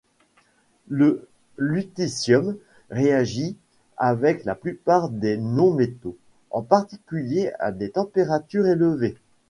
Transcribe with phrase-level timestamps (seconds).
[0.87, 1.27] Le
[1.59, 2.57] lutécium
[2.89, 3.55] réagit
[3.97, 6.17] avec la plupart des non-métaux,
[6.49, 9.15] en particulier à des températures élevées.